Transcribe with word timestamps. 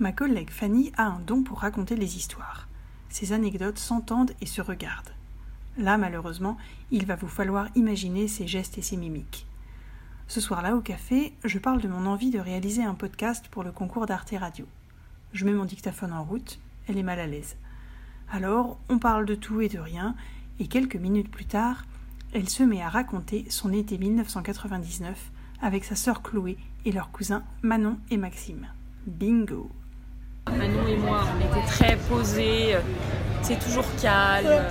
Ma 0.00 0.12
collègue 0.12 0.48
Fanny 0.48 0.90
a 0.96 1.04
un 1.04 1.20
don 1.20 1.42
pour 1.42 1.58
raconter 1.58 1.94
les 1.94 2.16
histoires. 2.16 2.68
Ces 3.10 3.34
anecdotes 3.34 3.78
s'entendent 3.78 4.32
et 4.40 4.46
se 4.46 4.62
regardent. 4.62 5.12
Là, 5.76 5.98
malheureusement, 5.98 6.56
il 6.90 7.04
va 7.04 7.16
vous 7.16 7.28
falloir 7.28 7.68
imaginer 7.74 8.26
ses 8.26 8.46
gestes 8.46 8.78
et 8.78 8.82
ses 8.82 8.96
mimiques. 8.96 9.46
Ce 10.26 10.40
soir-là, 10.40 10.74
au 10.74 10.80
café, 10.80 11.34
je 11.44 11.58
parle 11.58 11.82
de 11.82 11.88
mon 11.88 12.06
envie 12.06 12.30
de 12.30 12.38
réaliser 12.38 12.82
un 12.82 12.94
podcast 12.94 13.48
pour 13.50 13.62
le 13.62 13.72
concours 13.72 14.06
d'Arte 14.06 14.32
Radio. 14.40 14.64
Je 15.34 15.44
mets 15.44 15.52
mon 15.52 15.66
dictaphone 15.66 16.14
en 16.14 16.24
route, 16.24 16.60
elle 16.88 16.96
est 16.96 17.02
mal 17.02 17.20
à 17.20 17.26
l'aise. 17.26 17.56
Alors, 18.32 18.78
on 18.88 18.98
parle 18.98 19.26
de 19.26 19.34
tout 19.34 19.60
et 19.60 19.68
de 19.68 19.78
rien, 19.78 20.14
et 20.60 20.66
quelques 20.66 20.96
minutes 20.96 21.30
plus 21.30 21.44
tard, 21.44 21.84
elle 22.32 22.48
se 22.48 22.62
met 22.62 22.80
à 22.80 22.88
raconter 22.88 23.44
son 23.50 23.70
été 23.70 23.98
1999 23.98 25.30
avec 25.60 25.84
sa 25.84 25.94
sœur 25.94 26.22
Chloé 26.22 26.56
et 26.86 26.92
leurs 26.92 27.10
cousins 27.10 27.44
Manon 27.60 27.98
et 28.10 28.16
Maxime. 28.16 28.66
Bingo 29.06 29.70
Manon 30.56 30.86
et 30.88 30.96
moi, 30.96 31.24
on 31.34 31.58
était 31.58 31.66
très 31.66 31.96
posés, 31.96 32.76
c'est 33.42 33.58
toujours 33.58 33.86
calme, 34.00 34.62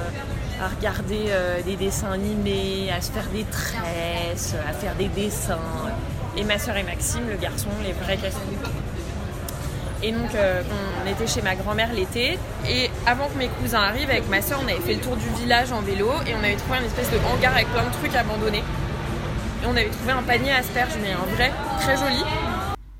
à 0.61 0.67
regarder 0.67 1.25
euh, 1.29 1.61
des 1.61 1.75
dessins 1.75 2.11
animés, 2.11 2.91
à 2.91 3.01
se 3.01 3.11
faire 3.11 3.27
des 3.27 3.45
tresses, 3.45 4.55
à 4.67 4.73
faire 4.73 4.95
des 4.95 5.07
dessins. 5.07 5.57
Et 6.37 6.43
ma 6.43 6.59
soeur 6.59 6.75
et 6.77 6.83
Maxime, 6.83 7.27
le 7.29 7.37
garçon, 7.37 7.69
les 7.83 7.93
vrais 7.93 8.17
casse 8.17 8.35
Et 10.03 10.11
donc, 10.11 10.35
euh, 10.35 10.61
on 11.03 11.09
était 11.09 11.27
chez 11.27 11.41
ma 11.41 11.55
grand-mère 11.55 11.93
l'été. 11.93 12.37
Et 12.67 12.89
avant 13.05 13.27
que 13.27 13.37
mes 13.37 13.47
cousins 13.47 13.81
arrivent, 13.81 14.09
avec 14.09 14.29
ma 14.29 14.41
soeur, 14.41 14.59
on 14.63 14.67
avait 14.67 14.81
fait 14.81 14.95
le 14.95 15.01
tour 15.01 15.15
du 15.15 15.29
village 15.41 15.71
en 15.71 15.81
vélo 15.81 16.09
et 16.27 16.35
on 16.35 16.43
avait 16.43 16.55
trouvé 16.55 16.79
une 16.79 16.85
espèce 16.85 17.11
de 17.11 17.17
hangar 17.17 17.53
avec 17.53 17.67
plein 17.69 17.85
de 17.85 17.93
trucs 17.93 18.15
abandonnés. 18.15 18.63
Et 19.63 19.65
on 19.65 19.71
avait 19.71 19.89
trouvé 19.89 20.11
un 20.11 20.23
panier 20.23 20.51
à 20.51 20.57
asperges, 20.57 20.97
mais 21.01 21.11
un 21.11 21.35
vrai, 21.35 21.51
très 21.79 21.97
joli. 21.97 22.23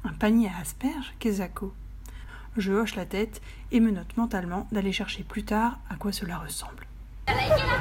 Un 0.05 0.13
panier 0.13 0.47
à 0.47 0.61
asperges? 0.61 1.13
Kezako 1.19 1.73
Je 2.58 2.73
hoche 2.73 2.95
la 2.95 3.05
tête 3.05 3.41
et 3.71 3.80
me 3.80 3.91
note 3.91 4.17
mentalement 4.17 4.67
d'aller 4.71 4.91
chercher 4.91 5.23
plus 5.23 5.44
tard 5.44 5.80
à 5.89 5.95
quoi 5.95 6.11
cela 6.11 6.38
ressemble. 6.38 6.88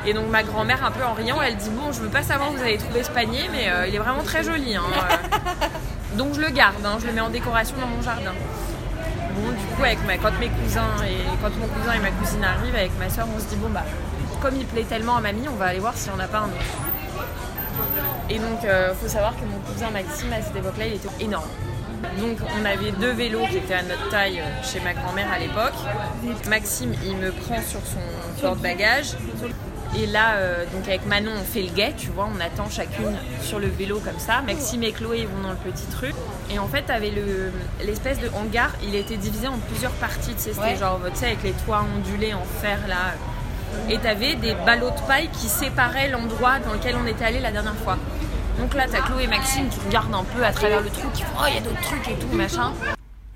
Et 0.05 0.13
donc 0.13 0.29
ma 0.31 0.43
grand-mère, 0.43 0.85
un 0.85 0.91
peu 0.91 1.03
en 1.05 1.15
riant, 1.15 1.41
elle 1.41 1.57
dit 1.57 1.71
Bon, 1.71 1.93
je 1.93 2.01
veux 2.01 2.09
pas 2.09 2.23
savoir 2.23 2.51
où 2.51 2.57
vous 2.57 2.63
avez 2.63 2.79
trouvé 2.79 3.03
ce 3.03 3.11
panier, 3.11 3.49
mais 3.51 3.71
euh, 3.71 3.87
il 3.87 3.95
est 3.95 3.99
vraiment 3.99 4.23
très 4.23 4.45
joli. 4.45 4.77
Hein, 4.77 4.83
euh. 4.95 6.17
donc 6.19 6.35
je 6.35 6.41
le 6.41 6.51
garde, 6.51 6.85
hein, 6.85 6.99
je 7.01 7.07
le 7.07 7.13
mets 7.13 7.21
en 7.21 7.31
décoration 7.31 7.77
dans 7.81 7.87
mon 7.87 8.03
jardin. 8.03 8.35
Bon, 9.35 9.51
du 9.51 9.67
coup, 9.77 9.83
avec 9.83 10.05
ma, 10.07 10.19
quand 10.19 10.39
mes 10.39 10.49
cousins 10.49 10.97
et 11.05 11.25
quand 11.41 11.55
mon 11.57 11.67
cousin 11.69 11.95
et 11.95 12.01
ma 12.01 12.11
cousine 12.11 12.45
arrivent, 12.45 12.75
avec 12.75 12.99
ma 12.99 13.09
soeur, 13.09 13.27
on 13.35 13.41
se 13.41 13.47
dit 13.47 13.57
Bon, 13.57 13.71
bah, 13.71 13.85
comme 14.41 14.57
il 14.57 14.67
plaît 14.67 14.85
tellement 14.85 15.17
à 15.17 15.21
mamie, 15.21 15.49
on 15.49 15.57
va 15.57 15.67
aller 15.67 15.81
voir 15.81 15.97
si 15.97 16.11
on 16.15 16.19
a 16.19 16.29
pas 16.29 16.41
un 16.41 16.49
autre. 16.49 16.89
Et 18.31 18.39
donc, 18.39 18.59
il 18.63 18.69
euh, 18.69 18.95
faut 18.95 19.09
savoir 19.09 19.35
que 19.35 19.45
mon 19.45 19.59
cousin 19.61 19.91
Maxime, 19.91 20.33
à 20.33 20.43
cette 20.43 20.57
époque-là, 20.57 20.87
il 20.87 20.95
était 20.95 21.25
énorme. 21.25 21.49
Donc 22.19 22.39
on 22.61 22.65
avait 22.65 22.93
deux 22.93 23.13
vélos 23.13 23.47
qui 23.51 23.59
étaient 23.59 23.75
à 23.75 23.83
notre 23.83 24.09
taille 24.09 24.43
chez 24.63 24.81
ma 24.81 24.95
grand-mère 24.95 25.31
à 25.33 25.39
l'époque. 25.39 25.75
Maxime, 26.49 26.95
il 27.05 27.17
me 27.17 27.31
prend 27.33 27.61
sur 27.63 27.81
son 27.81 28.41
porte-bagages. 28.41 29.15
Et 29.97 30.07
là, 30.07 30.35
euh, 30.35 30.65
donc 30.73 30.87
avec 30.87 31.07
Manon, 31.07 31.31
on 31.41 31.45
fait 31.45 31.63
le 31.63 31.71
guet, 31.71 31.95
tu 31.97 32.09
vois, 32.11 32.29
on 32.35 32.41
attend 32.41 32.69
chacune 32.69 33.17
sur 33.43 33.59
le 33.59 33.69
vélo 33.69 34.01
comme 34.01 34.19
ça. 34.19 34.43
Maxime 34.43 34.83
et 34.83 34.93
Chloé 34.93 35.27
vont 35.27 35.43
dans 35.43 35.51
le 35.51 35.57
petit 35.57 35.87
truc. 35.87 36.15
Et 36.51 36.59
en 36.59 36.69
fait, 36.69 36.91
avait 36.91 37.13
l'espèce 37.83 38.21
de 38.21 38.29
hangar, 38.29 38.71
il 38.83 38.95
était 38.95 39.17
divisé 39.17 39.49
en 39.49 39.59
plusieurs 39.59 39.93
parties. 39.93 40.35
C'était 40.37 40.77
genre, 40.77 41.01
tu 41.13 41.17
sais, 41.17 41.27
avec 41.27 41.43
les 41.43 41.53
toits 41.53 41.85
ondulés 41.97 42.35
en 42.35 42.45
fer 42.61 42.79
là. 42.87 43.15
Et 43.89 43.99
t'avais 43.99 44.35
des 44.35 44.55
ballots 44.67 44.91
de 44.91 45.07
paille 45.07 45.29
qui 45.33 45.49
séparaient 45.49 46.09
l'endroit 46.09 46.59
dans 46.59 46.73
lequel 46.73 46.97
on 47.03 47.07
était 47.07 47.25
allé 47.25 47.41
la 47.41 47.51
dernière 47.51 47.77
fois. 47.77 47.97
Donc 48.59 48.75
là, 48.75 48.87
t'as 48.91 49.01
Chloé 49.03 49.25
et 49.25 49.29
Maxime 49.29 49.69
qui 49.69 49.79
regardent 49.87 50.15
un 50.15 50.25
peu 50.25 50.45
à 50.45 50.53
travers 50.53 50.81
le 50.81 50.91
trou, 50.91 51.09
qui 51.15 51.23
font 51.23 51.37
Oh, 51.41 51.45
il 51.49 51.55
y 51.55 51.59
a 51.59 51.61
d'autres 51.61 51.81
trucs 51.81 52.09
et 52.09 52.15
tout, 52.15 52.35
machin. 52.35 52.73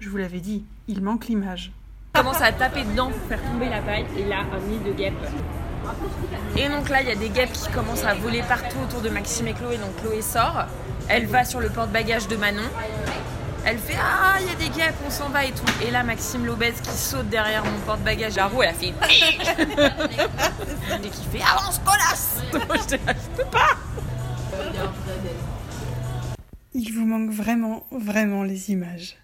Je 0.00 0.08
vous 0.08 0.16
l'avais 0.16 0.40
dit, 0.40 0.64
il 0.88 1.02
manque 1.02 1.26
l'image. 1.26 1.70
Commence 2.12 2.42
à 2.42 2.52
taper 2.52 2.84
dedans 2.84 3.10
pour 3.10 3.28
faire 3.28 3.42
tomber 3.42 3.68
la 3.68 3.80
paille, 3.80 4.06
et 4.18 4.24
là, 4.24 4.40
un 4.52 4.58
nid 4.68 4.78
de 4.78 4.92
guêpes. 4.92 5.14
Et 6.56 6.68
donc 6.68 6.88
là, 6.88 7.02
il 7.02 7.08
y 7.08 7.12
a 7.12 7.14
des 7.14 7.28
guêpes 7.28 7.52
qui 7.52 7.68
commencent 7.70 8.04
à 8.04 8.14
voler 8.14 8.42
partout 8.42 8.78
autour 8.84 9.00
de 9.00 9.08
Maxime 9.08 9.48
et 9.48 9.54
Chloé. 9.54 9.78
Donc 9.78 9.96
Chloé 10.02 10.22
sort, 10.22 10.64
elle 11.08 11.26
va 11.26 11.44
sur 11.44 11.60
le 11.60 11.70
porte-bagages 11.70 12.28
de 12.28 12.36
Manon. 12.36 12.62
Elle 13.64 13.78
fait 13.78 13.96
Ah, 13.96 14.38
il 14.40 14.48
y 14.48 14.50
a 14.50 14.56
des 14.56 14.70
guêpes, 14.76 14.94
on 15.06 15.10
s'en 15.10 15.28
va 15.28 15.44
et 15.44 15.52
tout. 15.52 15.64
Et 15.86 15.90
là, 15.90 16.02
Maxime 16.02 16.44
Lobez 16.44 16.72
qui 16.82 16.90
saute 16.90 17.28
derrière 17.28 17.64
mon 17.64 17.78
porte-bagages. 17.86 18.34
La 18.34 18.48
roue, 18.48 18.62
elle 18.62 18.70
a 18.70 18.74
fait 18.74 18.88
Et 18.88 18.92
qui 21.08 21.24
fait 21.32 21.42
Avance, 21.42 21.80
colasse 21.84 22.40
Je 22.52 22.96
peux 23.36 23.44
pas 23.50 23.76
il 26.74 26.92
vous 26.92 27.06
manque 27.06 27.30
vraiment, 27.30 27.86
vraiment 27.90 28.44
les 28.44 28.70
images. 28.70 29.16